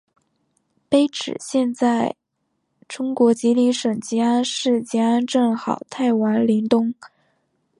[0.89, 2.15] 碑址现在
[2.87, 6.95] 中国吉林省集安市集安镇好太王陵东。